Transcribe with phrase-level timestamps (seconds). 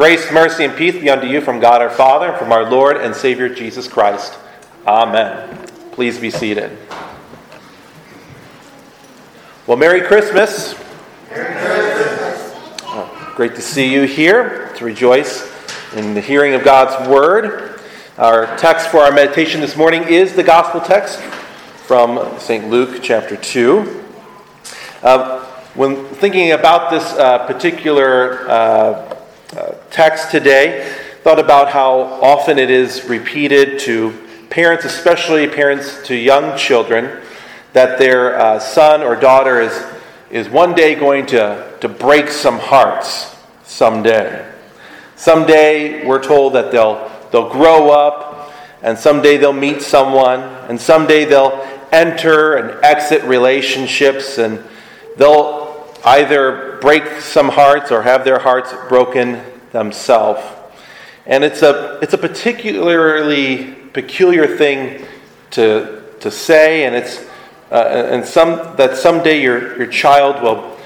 [0.00, 2.96] Grace, mercy, and peace be unto you from God our Father, and from our Lord
[2.96, 4.38] and Savior Jesus Christ.
[4.86, 5.54] Amen.
[5.92, 6.74] Please be seated.
[9.66, 10.74] Well, Merry Christmas.
[11.28, 12.80] Merry Christmas.
[12.84, 15.46] Oh, great to see you here to rejoice
[15.94, 17.78] in the hearing of God's Word.
[18.16, 22.70] Our text for our meditation this morning is the Gospel text from St.
[22.70, 24.02] Luke chapter 2.
[25.02, 25.44] Uh,
[25.74, 29.09] when thinking about this uh, particular uh,
[29.90, 30.88] text today,
[31.24, 34.16] thought about how often it is repeated to
[34.48, 37.20] parents, especially parents to young children,
[37.72, 39.84] that their uh, son or daughter is,
[40.30, 44.48] is one day going to, to break some hearts someday.
[45.16, 48.52] Someday we're told that they'll, they'll grow up,
[48.82, 54.62] and someday they'll meet someone, and someday they'll enter and exit relationships, and
[55.16, 60.42] they'll either break some hearts or have their hearts broken themselves.
[61.26, 65.06] And it's a, it's a particularly peculiar thing
[65.52, 67.26] to, to say, and it's
[67.70, 70.76] uh, and some, that someday your, your child will,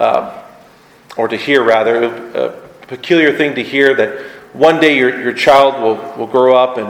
[0.00, 0.42] uh,
[1.16, 2.04] or to hear rather,
[2.34, 2.50] a
[2.88, 4.18] peculiar thing to hear that
[4.52, 6.88] one day your, your child will, will grow up and,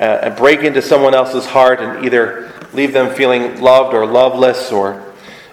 [0.00, 4.70] uh, and break into someone else's heart and either leave them feeling loved or loveless
[4.70, 5.04] or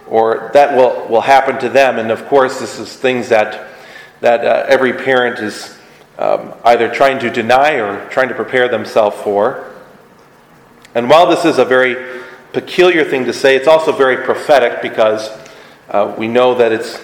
[0.08, 1.98] or that will, will happen to them.
[1.98, 3.68] And of course, this is things that,
[4.22, 5.78] that uh, every parent is
[6.18, 9.74] um, either trying to deny or trying to prepare themselves for.
[10.94, 12.22] And while this is a very
[12.54, 15.30] peculiar thing to say, it's also very prophetic because
[15.90, 17.04] uh, we know that it's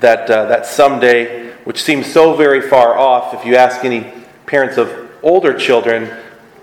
[0.00, 4.12] that, uh, that someday, which seems so very far off, if you ask any
[4.46, 6.10] parents of older children,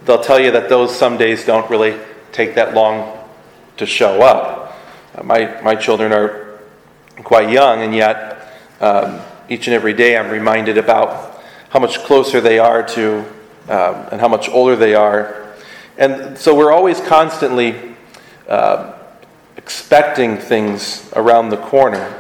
[0.06, 1.98] they'll tell you that those some days don't really
[2.32, 3.18] take that long
[3.78, 4.78] to show up.
[5.16, 6.60] Uh, my, my children are
[7.24, 12.40] quite young, and yet um, each and every day I'm reminded about how much closer
[12.40, 13.20] they are to
[13.68, 15.54] um, and how much older they are.
[15.98, 17.76] And so we're always constantly
[18.48, 18.94] uh,
[19.58, 22.18] expecting things around the corner.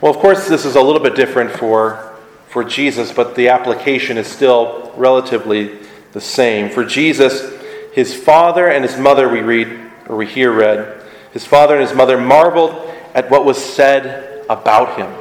[0.00, 2.14] Well, of course, this is a little bit different for,
[2.48, 5.78] for Jesus, but the application is still relatively
[6.12, 6.70] the same.
[6.70, 7.52] For Jesus,
[7.92, 11.96] his father and his mother, we read, or we hear read, his father and his
[11.96, 12.70] mother marveled
[13.14, 15.12] at what was said about him,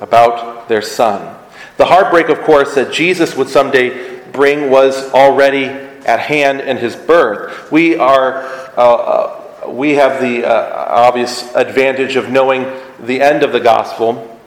[0.00, 1.36] about their son.
[1.76, 6.96] The heartbreak, of course, that Jesus would someday bring was already at hand in his
[6.96, 7.70] birth.
[7.70, 8.44] We are.
[8.76, 12.62] Uh, uh, we have the uh, obvious advantage of knowing
[13.00, 14.38] the end of the gospel,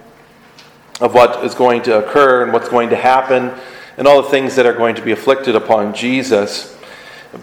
[1.02, 3.52] of what is going to occur and what's going to happen,
[3.98, 6.78] and all the things that are going to be afflicted upon Jesus.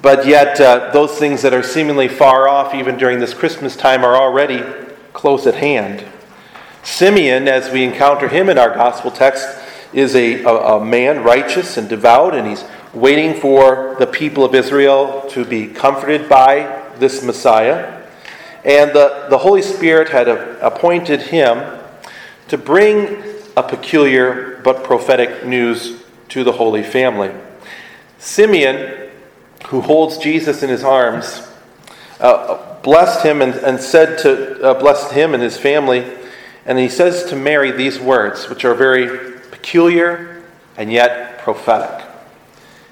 [0.02, 4.04] But yet, uh, those things that are seemingly far off, even during this Christmas time,
[4.04, 4.62] are already
[5.12, 6.04] close at hand.
[6.86, 9.44] Simeon, as we encounter him in our gospel text,
[9.92, 12.64] is a, a, a man righteous and devout, and he's
[12.94, 18.02] waiting for the people of Israel to be comforted by this Messiah.
[18.64, 21.78] And the, the Holy Spirit had a, appointed him
[22.48, 23.22] to bring
[23.56, 27.32] a peculiar but prophetic news to the Holy Family.
[28.18, 29.10] Simeon
[29.66, 31.48] who holds Jesus in his arms,
[32.20, 36.06] uh, blessed him and, and said to, uh, blessed him and his family.
[36.66, 40.42] And he says to Mary these words, which are very peculiar
[40.76, 42.06] and yet prophetic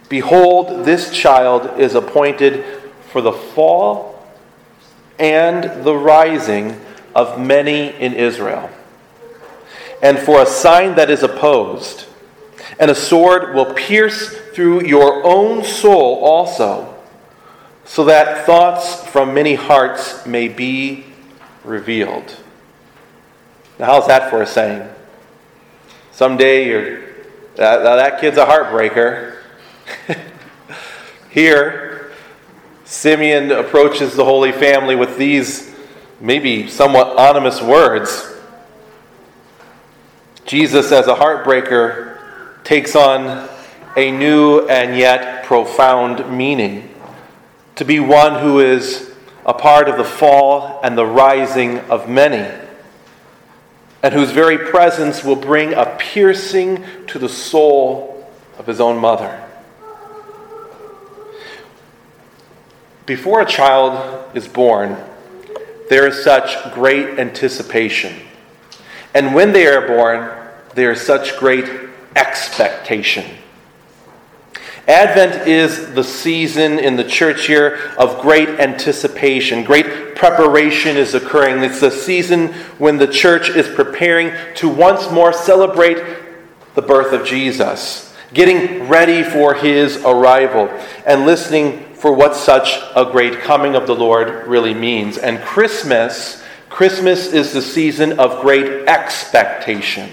[0.09, 2.65] Behold, this child is appointed
[3.11, 4.23] for the fall
[5.19, 6.81] and the rising
[7.15, 8.71] of many in Israel,
[10.03, 12.07] and for a sign that is opposed
[12.79, 16.95] and a sword will pierce through your own soul also,
[17.85, 21.05] so that thoughts from many hearts may be
[21.63, 22.37] revealed.
[23.79, 24.89] Now, how's that for a saying?
[26.13, 27.01] Someday you're,
[27.57, 29.39] that, that kid's a heartbreaker.
[31.31, 32.13] Here,
[32.85, 35.75] Simeon approaches the Holy Family with these
[36.21, 38.33] maybe somewhat ominous words.
[40.45, 42.19] Jesus, as a heartbreaker,
[42.63, 43.49] takes on
[43.97, 46.95] a new and yet profound meaning.
[47.77, 49.13] To be one who is
[49.45, 52.64] a part of the fall and the rising of many,
[54.05, 59.43] and whose very presence will bring a piercing to the soul of his own mother.
[63.07, 64.99] Before a child is born,
[65.89, 68.15] there is such great anticipation.
[69.15, 70.31] And when they are born,
[70.75, 71.65] there is such great
[72.15, 73.25] expectation.
[74.87, 79.65] Advent is the season in the church year of great anticipation.
[79.65, 81.63] Great preparation is occurring.
[81.63, 86.03] It's the season when the church is preparing to once more celebrate
[86.75, 90.69] the birth of Jesus, getting ready for his arrival,
[91.07, 95.17] and listening for what such a great coming of the Lord really means.
[95.17, 100.11] And Christmas, Christmas is the season of great expectation,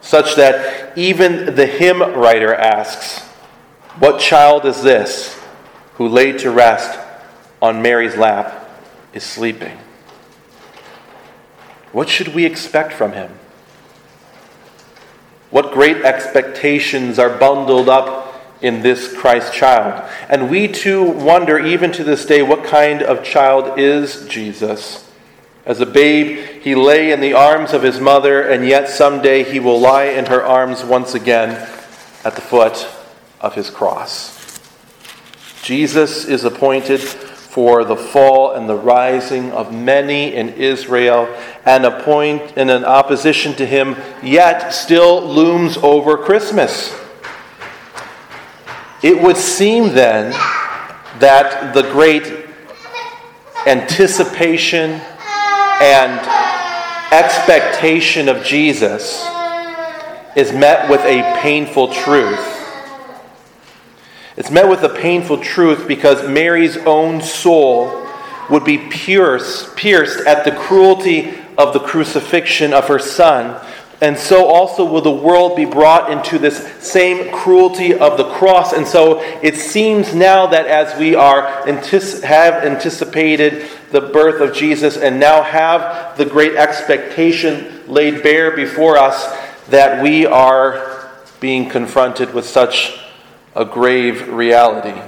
[0.00, 3.25] such that even the hymn writer asks,
[3.98, 5.42] What child is this
[5.94, 7.00] who laid to rest
[7.62, 8.68] on Mary's lap
[9.14, 9.78] is sleeping?
[11.92, 13.32] What should we expect from him?
[15.48, 20.06] What great expectations are bundled up in this Christ child?
[20.28, 25.10] And we too wonder, even to this day, what kind of child is Jesus?
[25.64, 29.58] As a babe, he lay in the arms of his mother, and yet someday he
[29.58, 31.50] will lie in her arms once again
[32.24, 32.86] at the foot
[33.46, 34.34] of his cross.
[35.62, 41.26] Jesus is appointed for the fall and the rising of many in Israel,
[41.64, 46.94] and a point in an opposition to him, yet still looms over Christmas.
[49.02, 50.32] It would seem then
[51.20, 52.46] that the great
[53.66, 55.00] anticipation
[55.80, 56.20] and
[57.12, 59.24] expectation of Jesus
[60.36, 62.55] is met with a painful truth.
[64.36, 68.06] It's met with a painful truth because Mary's own soul
[68.50, 73.58] would be pierced, pierced at the cruelty of the crucifixion of her son.
[74.02, 78.74] And so also will the world be brought into this same cruelty of the cross.
[78.74, 84.98] And so it seems now that as we are have anticipated the birth of Jesus
[84.98, 89.34] and now have the great expectation laid bare before us,
[89.68, 91.10] that we are
[91.40, 93.05] being confronted with such
[93.56, 95.00] a grave reality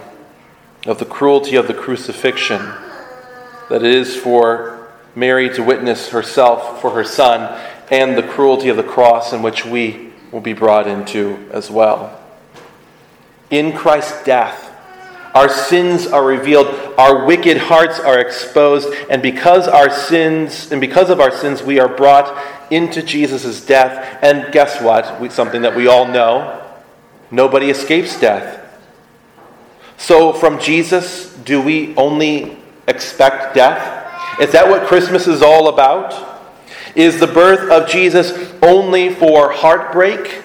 [0.87, 2.61] of the cruelty of the crucifixion
[3.69, 7.61] that it is for Mary to witness herself for her son
[7.91, 12.19] and the cruelty of the cross in which we will be brought into as well.
[13.51, 14.65] In Christ's death,
[15.35, 21.11] our sins are revealed, our wicked hearts are exposed, and because our sins and because
[21.11, 24.19] of our sins we are brought into Jesus' death.
[24.23, 25.21] And guess what?
[25.21, 26.68] We, something that we all know
[27.31, 28.65] Nobody escapes death.
[29.97, 34.41] So, from Jesus, do we only expect death?
[34.41, 36.27] Is that what Christmas is all about?
[36.95, 40.43] Is the birth of Jesus only for heartbreak?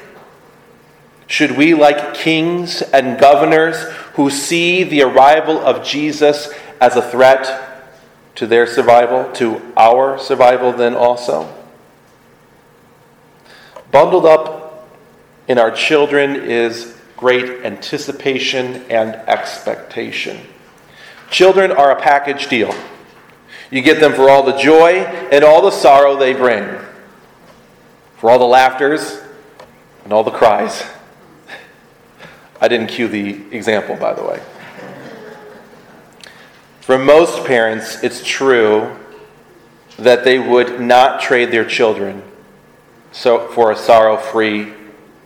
[1.27, 3.75] Should we, like kings and governors
[4.15, 6.49] who see the arrival of Jesus
[6.81, 7.89] as a threat
[8.35, 11.51] to their survival, to our survival, then also?
[13.91, 14.62] Bundled up
[15.47, 20.39] in our children is great anticipation and expectation.
[21.29, 22.73] Children are a package deal.
[23.71, 24.99] You get them for all the joy
[25.31, 26.79] and all the sorrow they bring,
[28.17, 29.21] for all the laughters
[30.03, 30.83] and all the cries.
[32.61, 34.41] I didn't cue the example, by the way.
[36.81, 38.95] For most parents, it's true
[39.97, 42.21] that they would not trade their children
[43.11, 44.73] so, for a sorrow free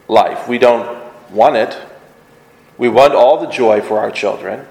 [0.07, 0.47] life.
[0.47, 0.97] We don't
[1.31, 1.77] want it.
[2.77, 4.65] We want all the joy for our children,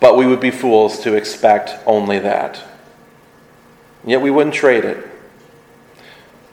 [0.00, 2.62] but we would be fools to expect only that.
[4.04, 5.08] Yet we wouldn't trade it.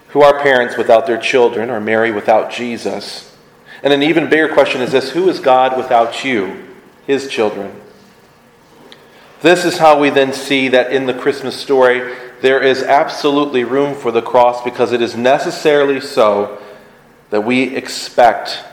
[0.09, 3.35] Who are parents without their children, or Mary without Jesus?
[3.83, 6.67] And an even bigger question is this who is God without you,
[7.05, 7.79] his children?
[9.41, 13.95] This is how we then see that in the Christmas story, there is absolutely room
[13.95, 16.61] for the cross because it is necessarily so
[17.31, 18.63] that we expect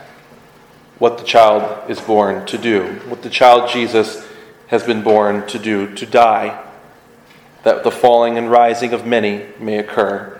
[0.99, 4.27] what the child is born to do, what the child Jesus
[4.67, 6.63] has been born to do, to die,
[7.63, 10.39] that the falling and rising of many may occur.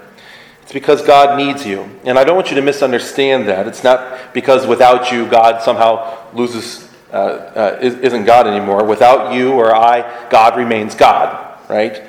[0.62, 1.90] It's because God needs you.
[2.04, 3.68] And I don't want you to misunderstand that.
[3.68, 8.84] It's not because without you, God somehow loses, uh, uh, isn't God anymore.
[8.84, 12.04] Without you or I, God remains God, right?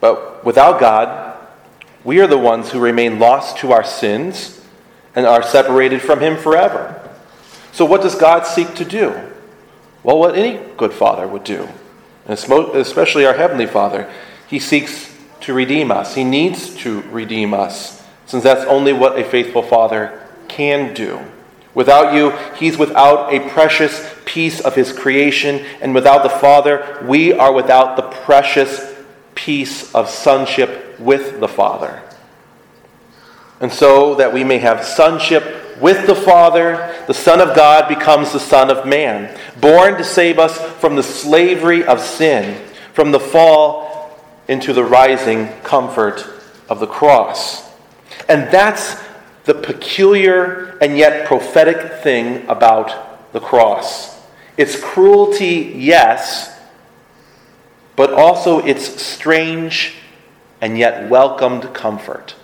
[0.00, 1.38] But without God,
[2.02, 4.53] we are the ones who remain lost to our sins
[5.14, 7.00] and are separated from Him forever.
[7.72, 9.12] So, what does God seek to do?
[10.02, 11.68] Well, what any good father would do,
[12.26, 14.10] especially our Heavenly Father.
[14.46, 16.14] He seeks to redeem us.
[16.14, 21.20] He needs to redeem us, since that's only what a faithful father can do.
[21.74, 27.32] Without you, he's without a precious piece of his creation, and without the Father, we
[27.32, 28.94] are without the precious
[29.34, 32.03] piece of sonship with the Father
[33.60, 38.32] and so that we may have sonship with the Father, the Son of God becomes
[38.32, 42.60] the Son of Man, born to save us from the slavery of sin,
[42.92, 46.26] from the fall into the rising comfort
[46.68, 47.68] of the cross.
[48.28, 49.02] And that's
[49.44, 54.20] the peculiar and yet prophetic thing about the cross.
[54.56, 56.56] Its cruelty, yes,
[57.96, 59.94] but also its strange
[60.60, 62.34] and yet welcomed comfort.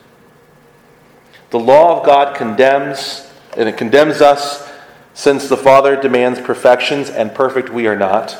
[1.50, 4.70] The law of God condemns, and it condemns us
[5.14, 8.36] since the Father demands perfections, and perfect we are not.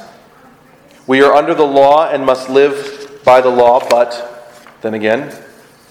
[1.07, 5.35] We are under the law and must live by the law, but then again,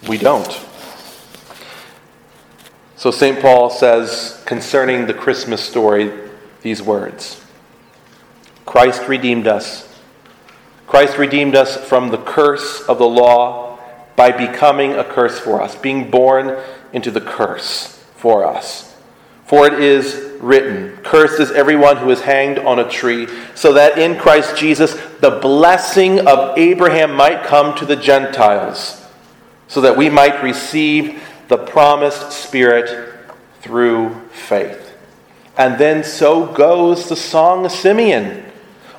[0.07, 0.65] we don't.
[2.95, 3.39] So St.
[3.39, 6.11] Paul says concerning the Christmas story
[6.61, 7.41] these words
[8.65, 9.87] Christ redeemed us.
[10.87, 13.68] Christ redeemed us from the curse of the law
[14.19, 16.61] by becoming a curse for us, being born
[16.91, 18.97] into the curse for us.
[19.45, 23.97] For it is written, Cursed is everyone who is hanged on a tree, so that
[23.97, 29.01] in Christ Jesus the blessing of Abraham might come to the Gentiles,
[29.69, 33.15] so that we might receive the promised Spirit
[33.61, 34.97] through faith.
[35.57, 38.48] And then so goes the song of Simeon.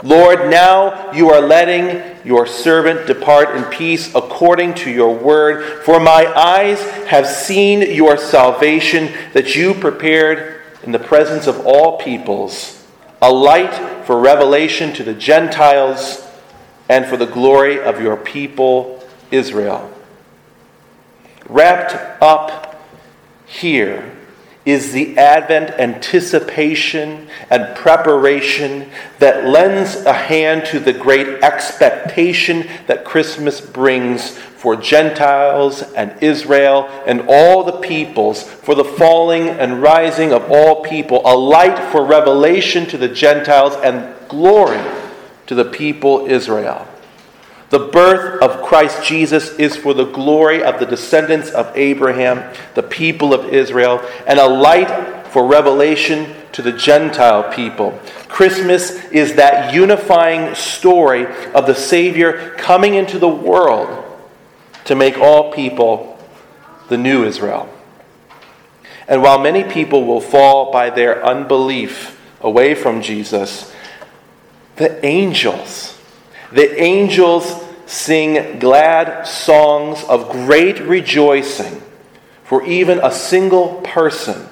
[0.02, 5.84] Lord, now you are letting your servant depart in peace according to your word.
[5.84, 11.98] For my eyes have seen your salvation that you prepared in the presence of all
[11.98, 12.86] peoples,
[13.20, 16.26] a light for revelation to the Gentiles
[16.88, 19.92] and for the glory of your people Israel.
[21.46, 22.82] Wrapped up
[23.46, 24.16] here
[24.70, 33.04] is the Advent anticipation and preparation that lends a hand to the great expectation that
[33.04, 40.32] Christmas brings for Gentiles and Israel and all the peoples, for the falling and rising
[40.32, 44.80] of all people, a light for revelation to the Gentiles and glory
[45.46, 46.86] to the people Israel.
[47.70, 52.82] The birth of Christ Jesus is for the glory of the descendants of Abraham, the
[52.82, 57.98] people of Israel, and a light for revelation to the Gentile people.
[58.26, 64.04] Christmas is that unifying story of the Savior coming into the world
[64.86, 66.18] to make all people
[66.88, 67.72] the new Israel.
[69.06, 73.72] And while many people will fall by their unbelief away from Jesus,
[74.74, 75.99] the angels,
[76.52, 81.82] the angels sing glad songs of great rejoicing
[82.44, 84.48] for even a single person,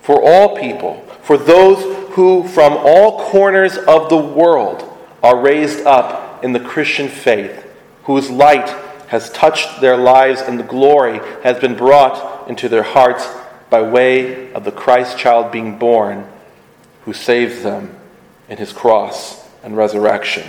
[0.00, 4.84] for all people, for those who from all corners of the world
[5.22, 7.66] are raised up in the Christian faith,
[8.04, 8.68] whose light
[9.08, 13.26] has touched their lives and the glory has been brought into their hearts
[13.70, 16.26] by way of the Christ child being born,
[17.04, 17.96] who saves them
[18.48, 20.44] in his cross and resurrection.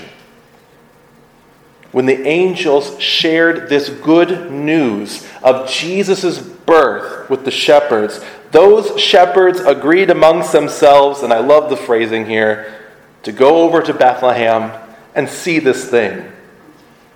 [1.91, 9.59] When the angels shared this good news of Jesus' birth with the shepherds, those shepherds
[9.59, 12.75] agreed amongst themselves, and I love the phrasing here,
[13.23, 14.71] to go over to Bethlehem
[15.15, 16.31] and see this thing.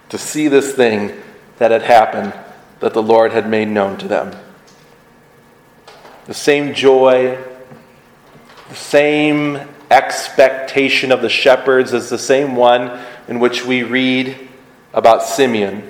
[0.09, 1.21] To see this thing
[1.57, 2.33] that had happened
[2.79, 4.35] that the Lord had made known to them.
[6.25, 7.37] The same joy,
[8.69, 9.59] the same
[9.91, 14.49] expectation of the shepherds is the same one in which we read
[14.93, 15.89] about Simeon.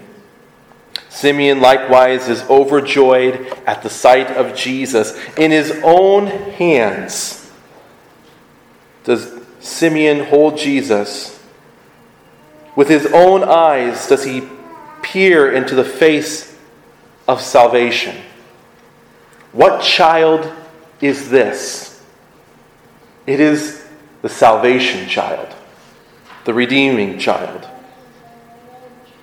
[1.10, 5.17] Simeon likewise is overjoyed at the sight of Jesus.
[5.38, 7.51] In his own hands
[9.03, 11.39] does Simeon hold Jesus.
[12.75, 14.48] With his own eyes does he
[15.01, 16.57] peer into the face
[17.27, 18.15] of salvation.
[19.51, 20.51] What child
[21.00, 22.01] is this?
[23.27, 23.86] It is
[24.22, 25.53] the salvation child,
[26.45, 27.69] the redeeming child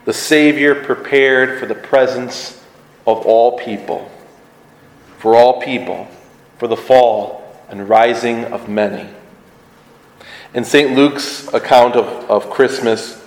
[0.05, 2.63] the Savior prepared for the presence
[3.07, 4.11] of all people,
[5.19, 6.09] for all people,
[6.59, 9.09] for the fall and rising of many.
[10.53, 10.97] In St.
[10.97, 13.23] Luke's account of, of Christmas,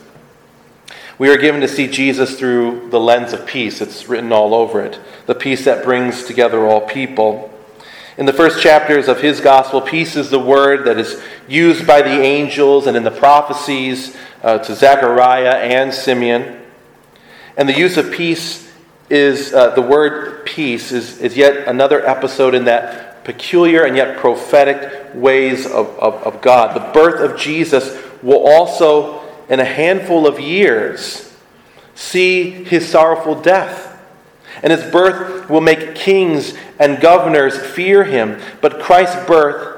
[1.18, 3.82] we are given to see Jesus through the lens of peace.
[3.82, 5.00] It's written all over it.
[5.26, 7.50] The peace that brings together all people.
[8.18, 12.02] In the first chapters of his gospel, peace is the word that is used by
[12.02, 16.63] the angels and in the prophecies uh, to Zechariah and Simeon.
[17.56, 18.72] And the use of peace
[19.10, 24.18] is uh, the word peace is, is yet another episode in that peculiar and yet
[24.18, 26.76] prophetic ways of, of, of God.
[26.76, 31.36] The birth of Jesus will also, in a handful of years,
[31.96, 33.92] see his sorrowful death.
[34.62, 38.42] And his birth will make kings and governors fear him.
[38.62, 39.78] But Christ's birth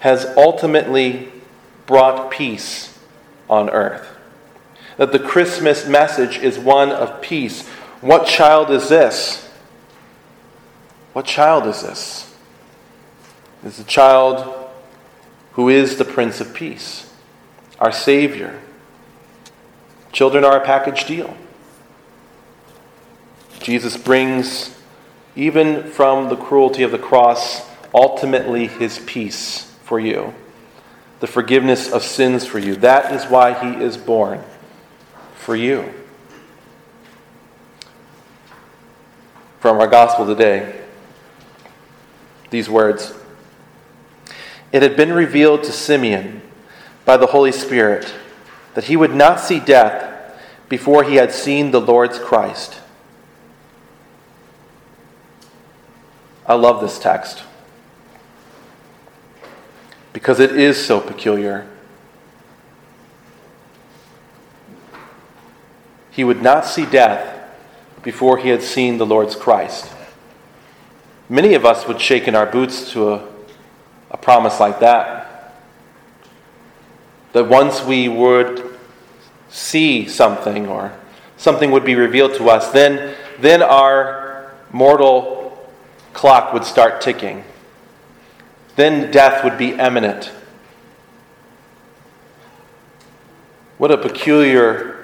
[0.00, 1.30] has ultimately
[1.86, 2.98] brought peace
[3.48, 4.17] on earth
[4.98, 7.66] that the Christmas message is one of peace.
[8.02, 9.48] What child is this?
[11.14, 12.36] What child is this?
[13.64, 14.70] It's the child
[15.52, 17.12] who is the Prince of Peace,
[17.80, 18.60] our Savior.
[20.12, 21.36] Children are a package deal.
[23.60, 24.78] Jesus brings,
[25.34, 30.34] even from the cruelty of the cross, ultimately his peace for you,
[31.20, 32.76] the forgiveness of sins for you.
[32.76, 34.42] That is why he is born,
[35.48, 35.90] for you.
[39.60, 40.78] From our gospel today,
[42.50, 43.14] these words
[44.72, 46.42] It had been revealed to Simeon
[47.06, 48.12] by the Holy Spirit
[48.74, 50.38] that he would not see death
[50.68, 52.82] before he had seen the Lord's Christ.
[56.46, 57.42] I love this text
[60.12, 61.66] because it is so peculiar.
[66.18, 67.48] He would not see death
[68.02, 69.88] before he had seen the Lord's Christ.
[71.28, 73.28] Many of us would shake in our boots to a,
[74.10, 75.54] a promise like that.
[77.34, 78.76] That once we would
[79.48, 80.92] see something or
[81.36, 85.70] something would be revealed to us, then, then our mortal
[86.14, 87.44] clock would start ticking.
[88.74, 90.32] Then death would be imminent.
[93.76, 94.97] What a peculiar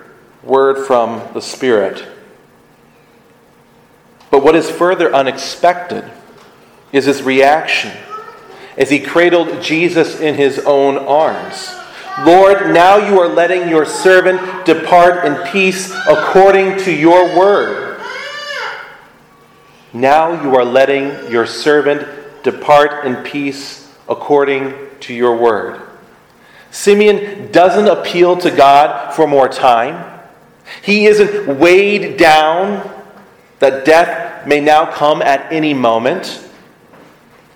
[0.44, 2.06] word from the Spirit.
[4.30, 6.10] But what is further unexpected
[6.92, 7.92] is his reaction
[8.76, 11.74] as he cradled Jesus in his own arms.
[12.24, 18.00] Lord, now you are letting your servant depart in peace according to your word.
[19.92, 25.80] Now you are letting your servant depart in peace according to your word.
[26.70, 30.13] Simeon doesn't appeal to God for more time.
[30.82, 32.90] He isn't weighed down
[33.58, 36.46] that death may now come at any moment.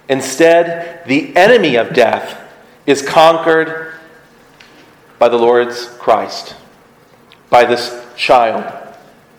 [0.08, 2.40] Instead, the enemy of death
[2.86, 3.94] is conquered
[5.18, 6.54] by the Lord's Christ,
[7.50, 8.64] by this child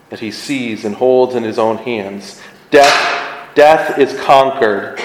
[0.09, 2.41] that he sees and holds in his own hands.
[2.71, 4.99] Death, death is conquered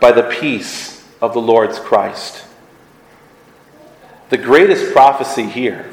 [0.00, 2.44] by the peace of the Lord's Christ.
[4.30, 5.91] The greatest prophecy here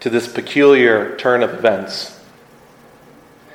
[0.00, 2.20] to this peculiar turn of events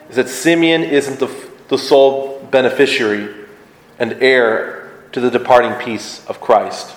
[0.10, 3.34] is that Simeon isn't the, the sole beneficiary
[3.98, 6.94] and heir to the departing peace of Christ.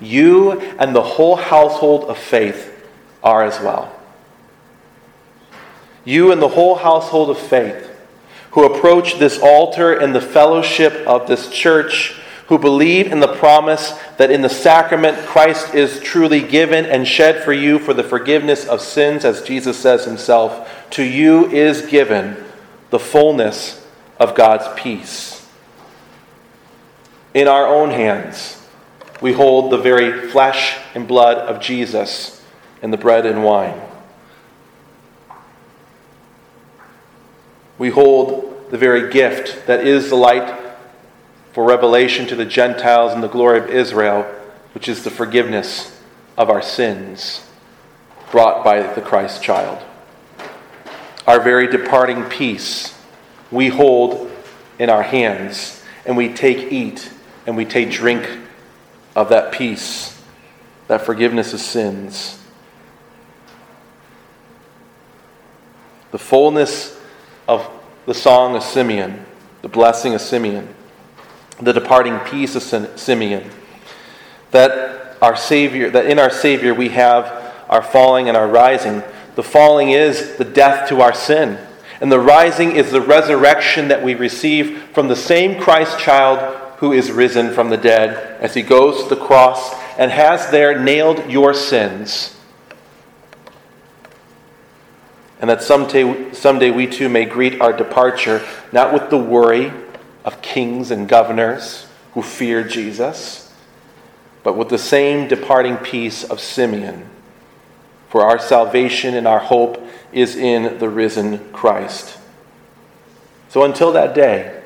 [0.00, 2.86] You and the whole household of faith
[3.22, 3.94] are as well.
[6.04, 7.90] You and the whole household of faith
[8.50, 13.92] who approach this altar and the fellowship of this church, who believe in the promise
[14.18, 18.66] that in the sacrament Christ is truly given and shed for you for the forgiveness
[18.66, 22.36] of sins, as Jesus says himself, to you is given
[22.90, 23.86] the fullness
[24.18, 25.48] of God's peace.
[27.32, 28.62] In our own hands,
[29.20, 32.42] we hold the very flesh and blood of Jesus
[32.82, 33.80] and the bread and wine.
[37.78, 40.53] We hold the very gift that is the light
[41.54, 44.24] for revelation to the Gentiles and the glory of Israel,
[44.74, 46.02] which is the forgiveness
[46.36, 47.48] of our sins
[48.32, 49.78] brought by the Christ child.
[51.28, 52.98] Our very departing peace
[53.52, 54.32] we hold
[54.80, 57.12] in our hands, and we take, eat,
[57.46, 58.28] and we take drink
[59.14, 60.20] of that peace,
[60.88, 62.42] that forgiveness of sins.
[66.10, 67.00] The fullness
[67.46, 67.70] of
[68.06, 69.24] the song of Simeon,
[69.62, 70.74] the blessing of Simeon,
[71.60, 72.62] the departing peace of
[72.98, 73.50] Simeon.
[74.50, 77.26] That our Savior, that in our Savior we have
[77.68, 79.02] our falling and our rising.
[79.36, 81.58] The falling is the death to our sin,
[82.00, 86.92] and the rising is the resurrection that we receive from the same Christ child who
[86.92, 91.30] is risen from the dead as he goes to the cross and has there nailed
[91.30, 92.34] your sins
[95.40, 99.72] and that someday, someday we too may greet our departure not with the worry
[100.24, 103.52] of kings and governors who fear Jesus,
[104.42, 107.08] but with the same departing peace of Simeon.
[108.08, 112.18] For our salvation and our hope is in the risen Christ.
[113.48, 114.62] So until that day,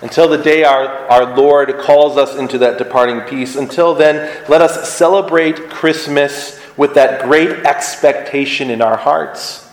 [0.00, 4.62] until the day our, our Lord calls us into that departing peace, until then, let
[4.62, 9.68] us celebrate Christmas with that great expectation in our hearts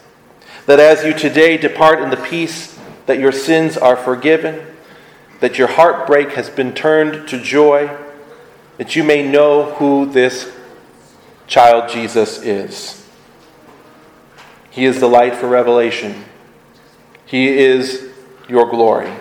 [0.66, 4.66] that as you today depart in the peace, that your sins are forgiven,
[5.40, 7.90] that your heartbreak has been turned to joy,
[8.78, 10.52] that you may know who this
[11.48, 13.08] child Jesus is.
[14.70, 16.26] He is the light for revelation.
[17.26, 18.10] He is
[18.50, 19.12] your glory.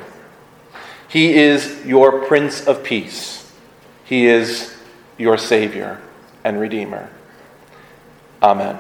[1.09, 3.53] He is your Prince of Peace.
[4.05, 4.77] He is
[5.17, 6.01] your Savior
[6.43, 7.09] and Redeemer.
[8.43, 8.79] Amen.